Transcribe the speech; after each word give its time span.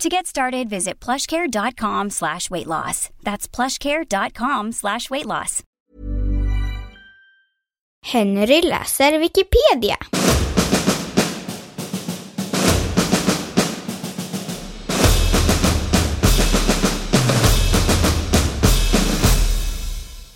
To 0.00 0.10
get 0.10 0.26
started, 0.26 0.68
visit 0.68 1.00
plushcare.com 1.00 2.10
slash 2.10 2.50
weight 2.50 2.66
loss. 2.66 3.08
That's 3.24 3.48
plushcare.com 3.48 4.72
slash 4.72 5.08
weight 5.08 5.24
loss. 5.26 5.62
Henry 8.02 8.60
läser 8.60 9.18
Wikipedia. 9.18 9.96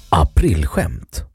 Aprilskämt. 0.09 1.30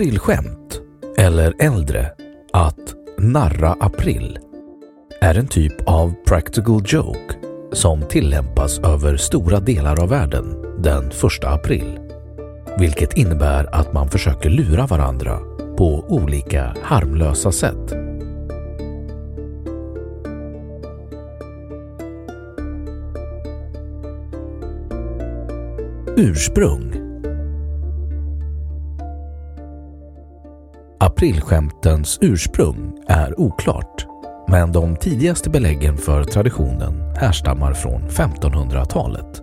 Aprilskämt, 0.00 0.80
eller 1.16 1.54
äldre, 1.58 2.10
att 2.52 2.94
narra 3.18 3.76
april, 3.80 4.38
är 5.20 5.34
en 5.34 5.46
typ 5.46 5.72
av 5.86 6.14
practical 6.26 6.82
joke 6.86 7.34
som 7.72 8.02
tillämpas 8.02 8.78
över 8.78 9.16
stora 9.16 9.60
delar 9.60 10.02
av 10.02 10.08
världen 10.08 10.44
den 10.82 11.06
1 11.06 11.14
april. 11.44 11.98
Vilket 12.78 13.16
innebär 13.16 13.74
att 13.74 13.92
man 13.92 14.08
försöker 14.08 14.50
lura 14.50 14.86
varandra 14.86 15.38
på 15.76 16.04
olika 16.08 16.74
harmlösa 16.82 17.52
sätt. 17.52 17.92
Ursprung 26.16 26.99
Aprilskämtens 31.02 32.18
ursprung 32.20 32.92
är 33.06 33.40
oklart, 33.40 34.06
men 34.48 34.72
de 34.72 34.96
tidigaste 34.96 35.50
beläggen 35.50 35.96
för 35.96 36.24
traditionen 36.24 37.14
härstammar 37.16 37.74
från 37.74 38.02
1500-talet. 38.08 39.42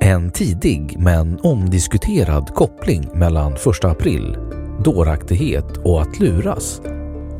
En 0.00 0.30
tidig 0.30 0.96
men 0.98 1.40
omdiskuterad 1.40 2.54
koppling 2.54 3.08
mellan 3.14 3.52
1 3.52 3.84
april, 3.84 4.36
dåraktighet 4.84 5.76
och 5.76 6.02
att 6.02 6.20
luras 6.20 6.80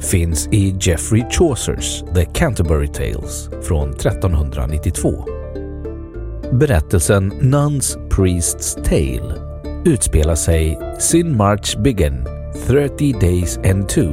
finns 0.01 0.49
i 0.53 0.77
Geoffrey 0.81 1.25
Chaucers 1.31 2.05
The 2.15 2.25
Canterbury 2.25 2.89
Tales 2.89 3.49
från 3.63 3.91
1392. 3.91 5.25
Berättelsen 6.53 7.29
Nuns 7.29 7.97
Priest's 7.97 8.85
Tale 8.85 9.54
utspelar 9.85 10.35
sig 10.35 10.79
Sin 10.99 11.37
March 11.37 11.79
Begin 11.79 12.25
30 12.67 13.13
Days 13.13 13.59
and 13.59 13.89
Two. 13.89 14.11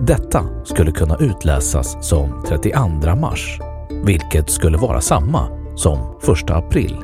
Detta 0.00 0.44
skulle 0.64 0.92
kunna 0.92 1.16
utläsas 1.20 2.08
som 2.08 2.44
32 2.48 3.14
mars, 3.14 3.60
vilket 4.04 4.50
skulle 4.50 4.78
vara 4.78 5.00
samma 5.00 5.48
som 5.76 5.98
1 6.44 6.50
april. 6.50 6.96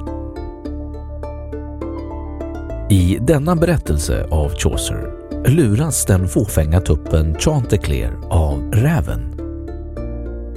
I 2.90 3.18
denna 3.20 3.56
berättelse 3.56 4.26
av 4.30 4.48
Chaucer 4.48 5.10
luras 5.46 6.06
den 6.06 6.28
fåfänga 6.28 6.80
tuppen 6.80 7.34
Chanticleer 7.34 8.12
av 8.30 8.72
räven. 8.72 9.34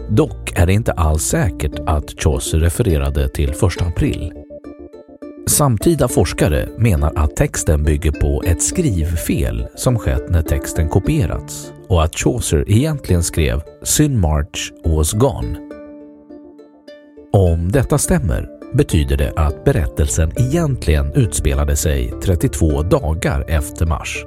Dock 0.09 0.53
är 0.55 0.65
det 0.65 0.73
inte 0.73 0.91
alls 0.91 1.23
säkert 1.23 1.79
att 1.85 2.23
Chaucer 2.23 2.59
refererade 2.59 3.29
till 3.29 3.49
1 3.49 3.57
april. 3.81 4.46
Samtida 5.47 6.07
forskare 6.07 6.69
menar 6.77 7.13
att 7.15 7.35
texten 7.35 7.83
bygger 7.83 8.11
på 8.11 8.43
ett 8.45 8.61
skrivfel 8.61 9.67
som 9.75 9.99
skett 9.99 10.29
när 10.29 10.41
texten 10.41 10.89
kopierats 10.89 11.73
och 11.87 12.03
att 12.03 12.15
Chaucer 12.15 12.65
egentligen 12.67 13.23
skrev 13.23 13.61
“Sin 13.83 14.19
March 14.19 14.73
was 14.85 15.13
gone”. 15.13 15.57
Om 17.33 17.71
detta 17.71 17.97
stämmer 17.97 18.49
betyder 18.73 19.17
det 19.17 19.33
att 19.35 19.63
berättelsen 19.63 20.31
egentligen 20.35 21.13
utspelade 21.13 21.75
sig 21.75 22.13
32 22.23 22.81
dagar 22.81 23.45
efter 23.47 23.85
mars, 23.85 24.25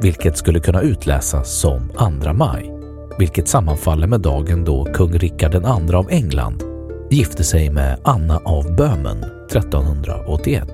vilket 0.00 0.38
skulle 0.38 0.60
kunna 0.60 0.80
utläsas 0.80 1.60
som 1.60 1.88
2 2.22 2.32
maj, 2.32 2.72
vilket 3.18 3.48
sammanfaller 3.48 4.06
med 4.06 4.20
dagen 4.20 4.64
då 4.64 4.84
kung 4.84 5.12
Rikard 5.12 5.54
II 5.54 5.94
av 5.94 6.10
England 6.10 6.73
gifte 7.14 7.44
sig 7.44 7.70
med 7.70 8.00
Anna 8.04 8.40
av 8.44 8.76
Böhmen 8.76 9.24
1381. 9.50 10.68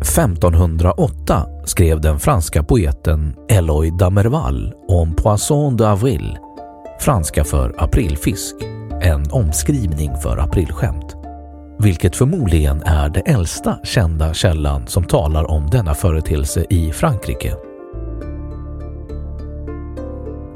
1508 0.00 1.46
skrev 1.64 2.00
den 2.00 2.18
franska 2.18 2.62
poeten 2.62 3.34
Eloy 3.48 3.90
Damerval 3.90 4.74
om 4.88 5.14
Poisson 5.14 5.76
d'avril, 5.76 6.38
franska 7.00 7.44
för 7.44 7.74
aprilfisk, 7.78 8.54
en 9.02 9.30
omskrivning 9.30 10.16
för 10.22 10.36
aprilskämt, 10.36 11.16
vilket 11.78 12.16
förmodligen 12.16 12.82
är 12.82 13.08
den 13.08 13.22
äldsta 13.26 13.78
kända 13.84 14.34
källan 14.34 14.86
som 14.86 15.04
talar 15.04 15.50
om 15.50 15.70
denna 15.70 15.94
företeelse 15.94 16.64
i 16.70 16.92
Frankrike. 16.92 17.54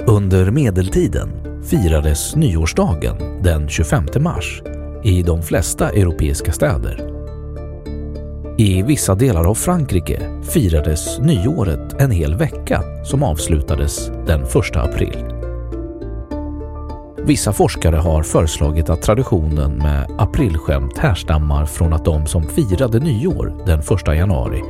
Under 0.07 0.51
medeltiden 0.51 1.48
firades 1.69 2.35
nyårsdagen 2.35 3.43
den 3.43 3.69
25 3.69 4.05
mars 4.19 4.61
i 5.03 5.23
de 5.23 5.43
flesta 5.43 5.89
europeiska 5.89 6.51
städer. 6.51 7.09
I 8.57 8.81
vissa 8.83 9.15
delar 9.15 9.49
av 9.49 9.55
Frankrike 9.55 10.41
firades 10.43 11.19
nyåret 11.19 12.01
en 12.01 12.11
hel 12.11 12.35
vecka 12.35 12.81
som 13.05 13.23
avslutades 13.23 14.11
den 14.27 14.43
1 14.43 14.53
april. 14.75 15.25
Vissa 17.23 17.53
forskare 17.53 17.95
har 17.95 18.23
föreslagit 18.23 18.89
att 18.89 19.01
traditionen 19.01 19.77
med 19.77 20.15
aprilskämt 20.17 20.97
härstammar 20.97 21.65
från 21.65 21.93
att 21.93 22.05
de 22.05 22.25
som 22.25 22.43
firade 22.43 22.99
nyår 22.99 23.63
den 23.65 23.79
1 23.79 23.87
januari 24.07 24.61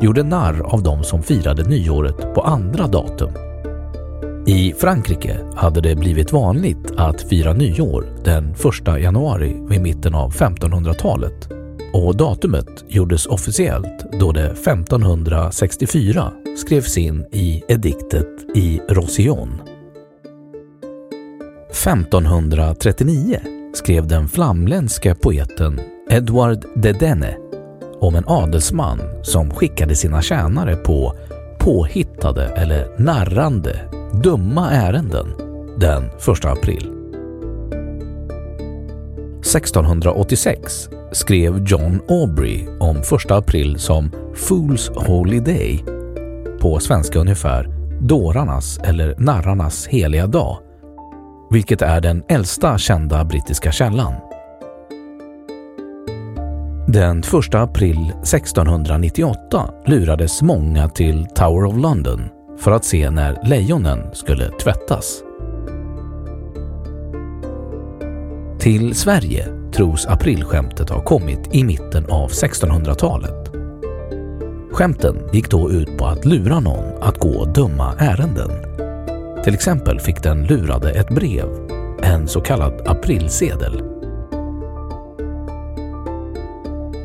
gjorde 0.00 0.22
narr 0.22 0.60
av 0.60 0.82
de 0.82 1.04
som 1.04 1.22
firade 1.22 1.62
nyåret 1.62 2.34
på 2.34 2.40
andra 2.40 2.86
datum. 2.86 3.49
I 4.50 4.74
Frankrike 4.78 5.38
hade 5.54 5.80
det 5.80 5.96
blivit 5.96 6.32
vanligt 6.32 6.92
att 6.96 7.22
fira 7.22 7.52
nyår 7.52 8.06
den 8.24 8.50
1 8.50 8.58
januari 9.02 9.56
vid 9.68 9.80
mitten 9.80 10.14
av 10.14 10.32
1500-talet 10.32 11.48
och 11.92 12.16
datumet 12.16 12.84
gjordes 12.88 13.26
officiellt 13.26 14.12
då 14.20 14.32
det 14.32 14.46
1564 14.46 16.32
skrevs 16.56 16.98
in 16.98 17.26
i 17.32 17.62
ediktet 17.68 18.56
i 18.56 18.80
Roussillon 18.88 19.62
1539 21.70 23.40
skrev 23.74 24.06
den 24.06 24.28
flamländska 24.28 25.14
poeten 25.14 25.80
Edward 26.10 26.64
de 26.74 26.92
Dene 26.92 27.36
om 28.00 28.14
en 28.14 28.24
adelsman 28.26 29.00
som 29.22 29.50
skickade 29.50 29.94
sina 29.94 30.22
tjänare 30.22 30.76
på 30.76 31.14
påhittade 31.60 32.46
eller 32.46 32.98
narrande, 32.98 33.80
dumma 34.12 34.70
ärenden 34.70 35.28
den 35.78 36.04
1 36.04 36.44
april. 36.44 36.92
1686 39.38 40.88
skrev 41.12 41.64
John 41.66 42.00
Aubrey 42.08 42.66
om 42.80 42.96
1 42.96 43.30
april 43.30 43.78
som 43.78 44.10
Fools 44.34 44.90
Holy 44.94 45.40
Day, 45.40 45.84
på 46.60 46.80
svenska 46.80 47.18
ungefär 47.18 47.68
dårarnas 48.00 48.78
eller 48.78 49.14
narrarnas 49.18 49.86
heliga 49.86 50.26
dag, 50.26 50.58
vilket 51.50 51.82
är 51.82 52.00
den 52.00 52.22
äldsta 52.28 52.78
kända 52.78 53.24
brittiska 53.24 53.72
källan. 53.72 54.12
Den 56.88 57.18
1 57.18 57.54
april 57.54 58.12
1698 58.22 59.70
lurades 59.86 60.42
många 60.42 60.88
till 60.88 61.26
Tower 61.26 61.64
of 61.64 61.76
London 61.76 62.20
för 62.60 62.70
att 62.70 62.84
se 62.84 63.10
när 63.10 63.48
lejonen 63.48 64.14
skulle 64.14 64.50
tvättas. 64.50 65.22
Till 68.58 68.94
Sverige 68.94 69.46
tros 69.72 70.06
aprilskämtet 70.06 70.90
ha 70.90 71.02
kommit 71.02 71.54
i 71.54 71.64
mitten 71.64 72.06
av 72.10 72.30
1600-talet. 72.30 73.50
Skämten 74.72 75.16
gick 75.32 75.50
då 75.50 75.70
ut 75.70 75.98
på 75.98 76.06
att 76.06 76.24
lura 76.24 76.60
någon 76.60 77.02
att 77.02 77.18
gå 77.18 77.44
dumma 77.44 77.94
ärenden. 77.98 78.50
Till 79.44 79.54
exempel 79.54 80.00
fick 80.00 80.22
den 80.22 80.46
lurade 80.46 80.90
ett 80.90 81.08
brev, 81.08 81.48
en 82.02 82.28
så 82.28 82.40
kallad 82.40 82.88
aprilsedel. 82.88 83.82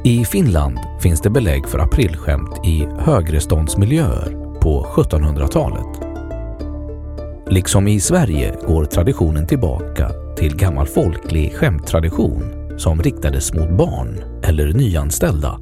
I 0.03 0.25
Finland 0.25 0.79
finns 1.01 1.21
det 1.21 1.29
belägg 1.29 1.67
för 1.67 1.79
aprilskämt 1.79 2.65
i 2.65 2.87
högreståndsmiljöer 2.99 4.44
på 4.65 4.87
1700-talet. 4.95 6.01
Liksom 7.49 7.87
i 7.87 7.99
Sverige 7.99 8.55
går 8.67 8.85
traditionen 8.85 9.47
tillbaka 9.47 10.11
till 10.37 10.55
gammal 10.55 10.87
folklig 10.87 11.53
skämttradition 11.53 12.43
som 12.79 13.01
riktades 13.01 13.53
mot 13.53 13.69
barn 13.69 14.23
eller 14.43 14.73
nyanställda. 14.73 15.59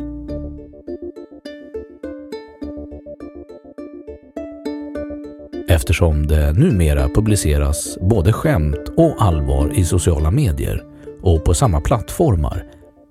Eftersom 5.68 6.28
det 6.28 6.54
numera 6.54 7.10
publiceras 7.10 7.98
både 8.02 8.34
skämt 8.34 8.90
och 8.98 9.16
allvar 9.20 9.72
i 9.76 9.86
sociala 9.86 10.32
medier 10.32 10.84
och 11.22 11.44
på 11.44 11.54
samma 11.54 11.82
plattformar 11.82 12.66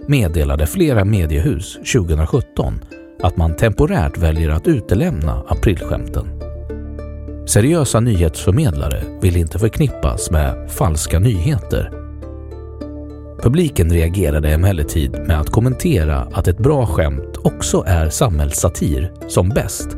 meddelade 0.07 0.67
flera 0.67 1.05
mediehus 1.05 1.75
2017 1.75 2.81
att 3.23 3.37
man 3.37 3.57
temporärt 3.57 4.19
väljer 4.19 4.51
att 4.51 4.69
utelämna 4.69 5.43
aprilskämten. 5.49 6.27
Seriösa 7.47 8.01
nyhetsförmedlare 8.01 9.03
vill 9.21 9.37
inte 9.37 9.59
förknippas 9.59 10.31
med 10.31 10.71
falska 10.71 11.19
nyheter. 11.19 11.91
Publiken 13.43 13.91
reagerade 13.91 14.53
emellertid 14.53 15.13
med 15.13 15.41
att 15.41 15.51
kommentera 15.51 16.17
att 16.33 16.49
ett 16.49 16.59
bra 16.59 16.87
skämt 16.87 17.37
också 17.37 17.85
är 17.87 18.09
samhällssatir 18.09 19.13
som 19.29 19.49
bäst 19.49 19.89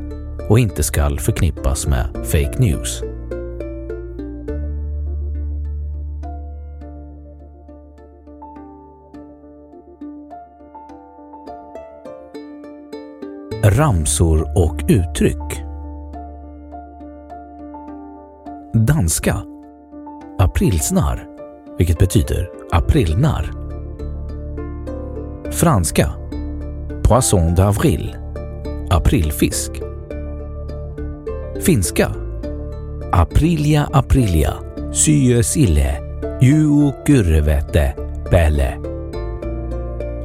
och 0.49 0.59
inte 0.59 0.83
skall 0.83 1.19
förknippas 1.19 1.87
med 1.87 2.07
fake 2.25 2.59
news. 2.59 3.03
Ramsor 13.67 14.53
och 14.55 14.85
uttryck. 14.89 15.63
Danska. 18.75 19.37
Aprilsnarr, 20.39 21.27
vilket 21.79 21.99
betyder 21.99 22.51
aprilnarr. 22.73 23.53
Franska. 25.51 26.13
Poisson 27.03 27.55
d'avril 27.55 28.17
Aprilfisk. 28.91 29.71
Finska. 31.61 32.11
Aprilia 33.13 33.89
aprilia 33.93 34.55
Syösille 34.93 36.01
Juukurvete 36.41 37.95
pelle. 38.31 38.79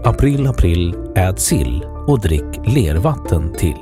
April 0.04 0.48
april 0.48 0.96
ät 1.16 1.40
sill 1.40 1.99
och 2.10 2.20
drick 2.20 2.60
lervatten 2.66 3.54
till. 3.54 3.78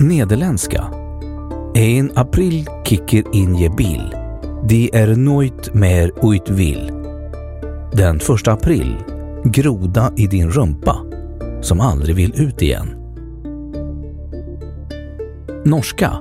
Nederländska 0.00 0.84
En 1.74 2.10
april 2.14 2.66
kicker 2.84 3.24
in 3.34 3.56
je 3.56 3.70
bil. 3.70 4.14
De 4.68 4.90
är 4.92 5.16
nooit 5.16 5.74
mer 5.74 6.34
ut 6.34 6.50
vill. 6.50 6.92
Den 7.92 8.20
första 8.20 8.52
april 8.52 8.96
groda 9.44 10.12
i 10.16 10.26
din 10.26 10.50
rumpa 10.50 10.96
som 11.60 11.80
aldrig 11.80 12.16
vill 12.16 12.40
ut 12.40 12.62
igen. 12.62 12.88
Norska 15.64 16.12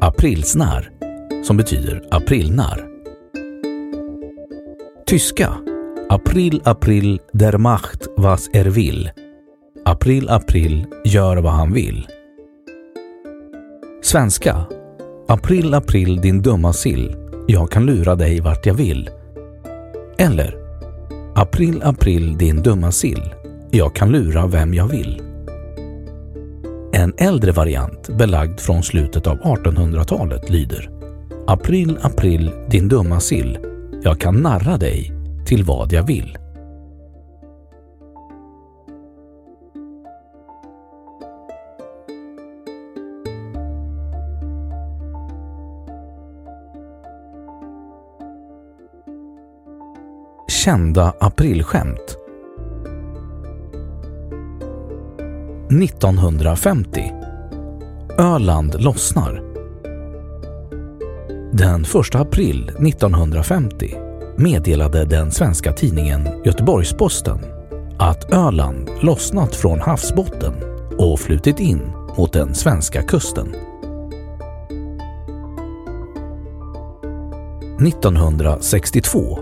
aprilsnar, 0.00 0.90
som 1.44 1.56
betyder 1.56 2.02
aprilnarr. 2.10 2.88
Tyska 5.06 5.67
April, 6.10 6.62
april, 6.64 7.20
der 7.32 7.58
Macht 7.58 8.08
was 8.16 8.50
er 8.52 8.64
will. 8.64 9.10
April, 9.84 10.28
april, 10.28 10.86
gör 11.04 11.36
vad 11.36 11.52
han 11.52 11.72
vill. 11.72 12.06
Svenska. 14.02 14.66
April, 15.28 15.74
april, 15.74 16.20
din 16.20 16.42
dumma 16.42 16.72
sill. 16.72 17.16
Jag 17.46 17.70
kan 17.70 17.86
lura 17.86 18.14
dig 18.14 18.40
vart 18.40 18.66
jag 18.66 18.74
vill. 18.74 19.10
Eller 20.18 20.56
April, 21.34 21.80
april, 21.84 22.38
din 22.38 22.62
dumma 22.62 22.92
sill. 22.92 23.34
Jag 23.70 23.94
kan 23.94 24.08
lura 24.08 24.46
vem 24.46 24.74
jag 24.74 24.88
vill. 24.88 25.22
En 26.92 27.14
äldre 27.18 27.52
variant 27.52 28.08
belagd 28.18 28.60
från 28.60 28.82
slutet 28.82 29.26
av 29.26 29.38
1800-talet 29.38 30.50
lyder 30.50 30.90
April, 31.46 31.98
april, 32.02 32.50
din 32.70 32.88
dumma 32.88 33.20
sill. 33.20 33.58
Jag 34.02 34.20
kan 34.20 34.34
narra 34.34 34.76
dig 34.76 35.17
till 35.48 35.64
vad 35.64 35.92
jag 35.92 36.06
vill. 36.06 36.38
Kända 50.48 51.12
aprilskämt. 51.20 52.16
1950 55.82 57.12
Öland 58.18 58.82
lossnar. 58.82 59.42
Den 61.52 61.82
1 61.82 62.14
april 62.14 62.68
1950 62.68 64.07
meddelade 64.38 65.04
den 65.04 65.30
svenska 65.30 65.72
tidningen 65.72 66.28
Göteborgs-Posten 66.44 67.38
att 67.98 68.32
Öland 68.32 68.90
lossnat 69.00 69.54
från 69.54 69.80
havsbotten 69.80 70.54
och 70.98 71.20
flutit 71.20 71.60
in 71.60 71.80
mot 72.16 72.32
den 72.32 72.54
svenska 72.54 73.02
kusten. 73.02 73.54
1962 77.86 79.38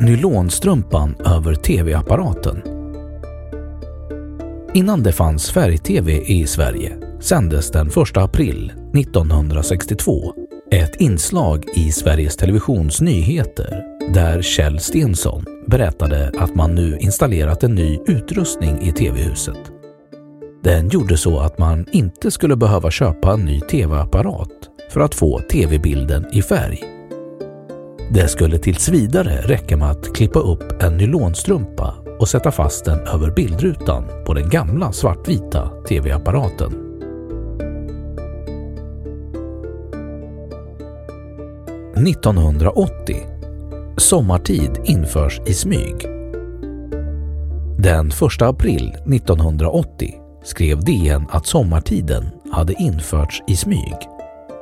Nylonstrumpan 0.00 1.16
över 1.24 1.54
tv-apparaten. 1.54 2.62
Innan 4.74 5.02
det 5.02 5.12
fanns 5.12 5.50
färg-tv 5.50 6.22
i 6.26 6.46
Sverige 6.46 6.96
sändes 7.20 7.70
den 7.70 7.88
1 7.88 7.94
april 8.16 8.72
1962 8.94 10.37
ett 10.70 11.00
inslag 11.00 11.64
i 11.74 11.92
Sveriges 11.92 12.36
Televisions 12.36 13.00
nyheter 13.00 13.84
där 14.14 14.42
Kjell 14.42 14.80
Stensson 14.80 15.44
berättade 15.66 16.32
att 16.38 16.54
man 16.54 16.74
nu 16.74 16.98
installerat 17.00 17.62
en 17.62 17.74
ny 17.74 17.98
utrustning 18.06 18.80
i 18.80 18.92
tv-huset. 18.92 19.72
Den 20.62 20.88
gjorde 20.88 21.16
så 21.16 21.40
att 21.40 21.58
man 21.58 21.86
inte 21.92 22.30
skulle 22.30 22.56
behöva 22.56 22.90
köpa 22.90 23.32
en 23.32 23.44
ny 23.44 23.60
tv-apparat 23.60 24.50
för 24.90 25.00
att 25.00 25.14
få 25.14 25.38
tv-bilden 25.38 26.26
i 26.32 26.42
färg. 26.42 26.82
Det 28.10 28.28
skulle 28.28 28.58
tills 28.58 28.88
vidare 28.88 29.40
räcka 29.44 29.76
med 29.76 29.90
att 29.90 30.14
klippa 30.16 30.38
upp 30.38 30.82
en 30.82 30.96
nylonstrumpa 30.96 31.94
och 32.20 32.28
sätta 32.28 32.50
fast 32.50 32.84
den 32.84 32.98
över 32.98 33.30
bildrutan 33.30 34.04
på 34.26 34.34
den 34.34 34.48
gamla 34.48 34.92
svartvita 34.92 35.70
tv-apparaten. 35.88 36.87
1980. 42.06 43.16
Sommartid 43.96 44.70
införs 44.84 45.40
i 45.46 45.52
smyg. 45.52 45.94
Den 47.78 48.08
1 48.08 48.42
april 48.42 48.88
1980 49.14 50.14
skrev 50.44 50.84
DN 50.84 51.26
att 51.30 51.46
sommartiden 51.46 52.24
hade 52.52 52.72
införts 52.72 53.42
i 53.46 53.56
smyg 53.56 53.96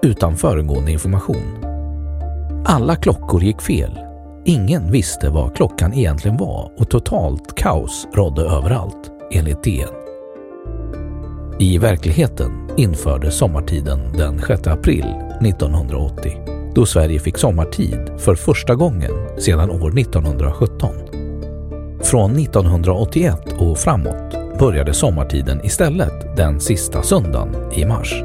utan 0.03 0.37
föregående 0.37 0.93
information. 0.93 1.65
Alla 2.65 2.97
klockor 2.97 3.43
gick 3.43 3.63
fel. 3.63 3.99
Ingen 4.45 4.93
visste 4.93 5.31
vad 5.31 5.57
klockan 5.57 5.95
egentligen 5.95 6.37
var 6.37 6.73
och 6.79 6.91
totalt 6.91 7.55
kaos 7.55 8.07
rådde 8.15 8.43
överallt, 8.43 9.11
enligt 9.33 9.65
DN. 9.65 9.89
I 11.59 11.79
verkligheten 11.79 12.71
infördes 12.77 13.39
sommartiden 13.39 14.13
den 14.13 14.43
6 14.43 14.67
april 14.67 15.07
1980 15.41 16.46
då 16.77 16.87
Sverige 16.87 17.19
fick 17.19 17.39
sommartid 17.39 18.13
för 18.19 18.35
första 18.35 18.75
gången 18.75 19.11
sedan 19.39 19.71
år 19.71 19.99
1917. 19.99 20.91
Från 22.03 22.37
1981 22.37 23.55
och 23.59 23.79
framåt 23.79 24.59
började 24.59 24.95
sommartiden 24.95 25.65
istället 25.65 26.37
den 26.37 26.61
sista 26.61 27.03
söndagen 27.03 27.73
i 27.73 27.85
mars. 27.85 28.23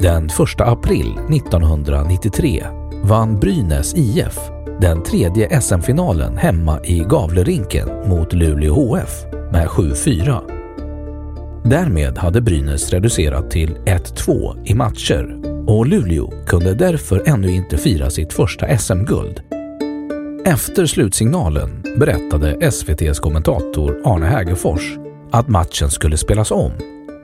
Den 0.00 0.26
1 0.26 0.60
april 0.60 1.18
1993 1.30 2.64
vann 3.04 3.40
Brynäs 3.40 3.94
IF 3.94 4.38
den 4.80 5.02
tredje 5.02 5.60
SM-finalen 5.60 6.36
hemma 6.36 6.80
i 6.84 6.98
Gavlerinken 6.98 8.08
mot 8.08 8.32
Luleå 8.32 8.74
HF 8.74 9.24
med 9.52 9.66
7-4. 9.66 10.57
Därmed 11.70 12.18
hade 12.18 12.40
Brynäs 12.40 12.90
reducerat 12.90 13.50
till 13.50 13.76
1-2 13.76 14.66
i 14.66 14.74
matcher 14.74 15.40
och 15.66 15.86
Luleå 15.86 16.32
kunde 16.46 16.74
därför 16.74 17.28
ännu 17.28 17.50
inte 17.50 17.76
fira 17.76 18.10
sitt 18.10 18.32
första 18.32 18.78
SM-guld. 18.78 19.42
Efter 20.44 20.86
slutsignalen 20.86 21.82
berättade 21.98 22.70
SVTs 22.70 23.20
kommentator 23.20 24.00
Arne 24.04 24.26
Hägerfors 24.26 24.96
att 25.30 25.48
matchen 25.48 25.90
skulle 25.90 26.16
spelas 26.16 26.50
om 26.50 26.72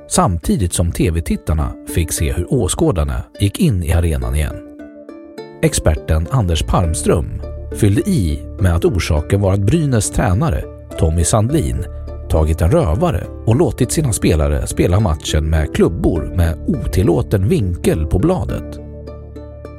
samtidigt 0.08 0.72
som 0.72 0.92
tv-tittarna 0.92 1.72
fick 1.88 2.12
se 2.12 2.32
hur 2.32 2.52
åskådarna 2.52 3.22
gick 3.40 3.60
in 3.60 3.82
i 3.82 3.92
arenan 3.92 4.34
igen. 4.34 4.56
Experten 5.62 6.26
Anders 6.30 6.62
Palmström 6.62 7.42
fyllde 7.76 8.00
i 8.00 8.46
med 8.60 8.74
att 8.74 8.84
orsaken 8.84 9.40
var 9.40 9.52
att 9.52 9.66
Brynäs 9.66 10.10
tränare 10.10 10.64
Tommy 10.98 11.24
Sandlin 11.24 11.84
tagit 12.34 12.62
en 12.62 12.70
rövare 12.70 13.24
och 13.46 13.56
låtit 13.56 13.92
sina 13.92 14.12
spelare 14.12 14.66
spela 14.66 15.00
matchen 15.00 15.50
med 15.50 15.74
klubbor 15.74 16.32
med 16.36 16.58
otillåten 16.66 17.48
vinkel 17.48 18.06
på 18.06 18.18
bladet. 18.18 18.80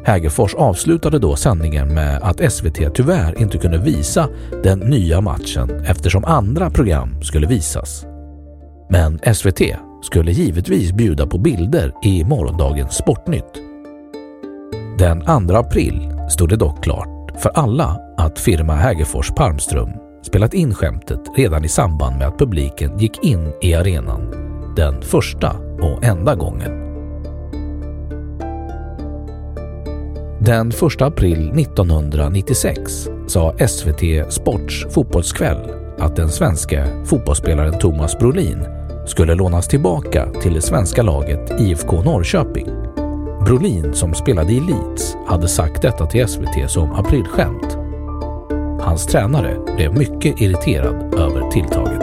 Hägerfors 0.06 0.56
avslutade 0.56 1.20
då 1.20 1.36
sändningen 1.36 1.94
med 1.94 2.20
att 2.24 2.52
SVT 2.54 2.96
tyvärr 2.96 3.42
inte 3.42 3.58
kunde 3.58 3.78
visa 3.78 4.30
den 4.64 4.80
nya 4.80 5.22
matchen 5.22 5.86
eftersom 5.86 6.26
andra 6.26 6.70
program 6.70 7.24
skulle 7.24 7.48
visas. 7.48 8.06
Men 8.90 9.20
SVT 9.36 9.62
skulle 10.04 10.32
givetvis 10.32 10.92
bjuda 10.92 11.28
på 11.28 11.38
bilder 11.38 11.94
i 12.04 12.24
morgondagens 12.24 12.96
Sportnytt. 12.96 13.54
Den 15.00 15.48
2 15.48 15.56
april 15.56 16.12
stod 16.30 16.50
det 16.50 16.56
dock 16.56 16.84
klart 16.84 17.42
för 17.42 17.50
alla 17.50 18.00
att 18.18 18.40
firma 18.40 18.76
Hägerfors 18.76 19.32
Palmström 19.32 20.05
spelat 20.26 20.54
in 20.54 20.74
skämtet 20.74 21.20
redan 21.36 21.66
i 21.66 21.68
samband 21.68 22.18
med 22.18 22.28
att 22.28 22.38
publiken 22.38 23.00
gick 23.00 23.24
in 23.24 23.54
i 23.62 23.74
arenan 23.74 24.32
den 24.76 25.02
första 25.02 25.56
och 25.82 26.04
enda 26.04 26.36
gången. 26.36 26.72
Den 30.40 30.70
1 30.70 31.02
april 31.02 31.60
1996 31.60 33.10
sa 33.28 33.56
SVT 33.68 34.34
Sports 34.34 34.86
fotbollskväll 34.90 35.72
att 36.00 36.16
den 36.16 36.30
svenska 36.30 37.06
fotbollsspelaren 37.06 37.80
Thomas 37.80 38.20
Brolin 38.20 38.66
skulle 39.08 39.36
lånas 39.36 39.68
tillbaka 39.68 40.32
till 40.42 40.54
det 40.54 40.62
svenska 40.62 41.04
laget 41.04 41.62
IFK 41.62 42.02
Norrköping. 42.02 42.68
Brolin, 43.46 43.94
som 43.94 44.14
spelade 44.14 44.54
i 44.54 44.60
Leeds, 44.60 45.16
hade 45.28 45.48
sagt 45.48 45.82
detta 45.82 46.06
till 46.06 46.28
SVT 46.28 46.72
som 46.72 46.92
aprilskämt. 46.92 47.85
Hans 48.86 49.06
tränare 49.06 49.76
blev 49.76 49.94
mycket 49.94 50.42
irriterad 50.42 51.16
över 51.16 51.52
tilltaget. 51.52 52.02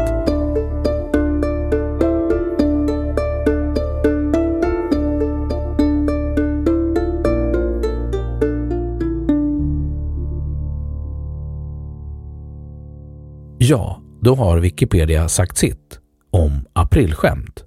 Ja, 13.58 14.02
då 14.20 14.34
har 14.34 14.58
Wikipedia 14.58 15.28
sagt 15.28 15.58
sitt 15.58 15.98
om 16.30 16.66
aprilskämt. 16.72 17.64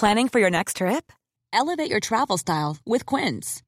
Planning 0.00 0.28
for 0.28 0.40
your 0.40 0.50
next 0.50 0.76
trip? 0.76 1.12
Elevate 1.62 1.90
your 1.90 2.00
travel 2.00 2.38
style 2.38 2.76
with 2.94 3.04
Quince. 3.16 3.67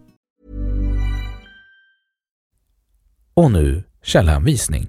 Och 3.33 3.51
nu 3.51 3.83
källhänvisning. 4.03 4.87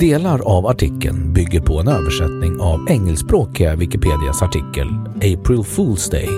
Delar 0.00 0.40
av 0.56 0.66
artikeln 0.66 1.32
bygger 1.32 1.60
på 1.60 1.80
en 1.80 1.88
översättning 1.88 2.60
av 2.60 2.86
engelskspråkiga 2.88 3.76
Wikipedias 3.76 4.42
artikel 4.42 4.88
April 5.16 5.62
Fool's 5.62 6.10
Day, 6.10 6.28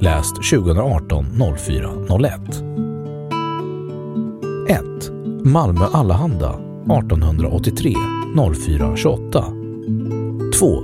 läst 0.00 0.34
2018 0.34 1.26
04 1.58 1.90
01. 2.20 2.32
1. 4.68 4.82
Malmö 5.44 5.84
Allehanda 5.92 6.50
1883 6.50 7.94
04 8.66 8.96
28. 8.96 9.44
2. 10.58 10.82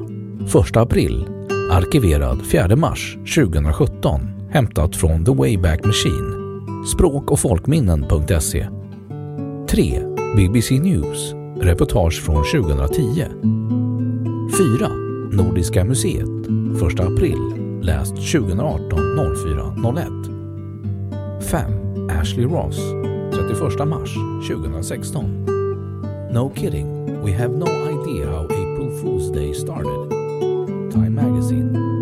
1 0.61 0.77
april 0.77 1.36
Arkiverad 1.71 2.43
4 2.47 2.77
mars 2.77 3.17
2017 3.35 4.21
hämtat 4.51 4.97
från 4.97 5.25
The 5.25 5.35
Wayback 5.35 5.85
Machine 5.85 6.47
språk 6.87 7.31
och 7.31 7.41
folkminnen.se 7.41 8.69
3. 9.71 10.01
BBC 10.37 10.79
News, 10.79 11.35
reportage 11.61 12.23
från 12.23 12.45
2010. 12.45 13.03
4. 14.79 14.89
Nordiska 15.33 15.85
museet, 15.85 16.47
1 16.93 17.01
april, 17.01 17.39
läst 17.83 18.17
2018 18.33 18.99
04 19.45 20.01
01. 21.41 21.51
5. 21.51 21.71
Ashley 22.11 22.45
Ross, 22.45 22.79
31 23.33 23.89
mars 23.89 24.15
2016. 24.49 25.47
No 26.33 26.53
kidding, 26.57 27.23
we 27.25 27.33
have 27.33 27.53
no 27.59 27.67
idea 27.67 28.27
how 28.31 28.45
April 28.45 28.91
Fool's 29.01 29.35
Day 29.35 29.55
started. 29.55 30.16
Time 30.97 31.15
Magazine 31.15 31.96